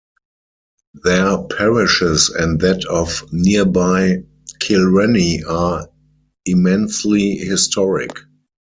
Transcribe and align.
Their 1.03 1.43
parishes 1.43 2.29
and 2.29 2.59
that 2.61 2.85
of 2.85 3.31
nearby 3.31 4.23
Kilrenny 4.59 5.43
are 5.43 5.89
immensely 6.43 7.35
historic. 7.35 8.09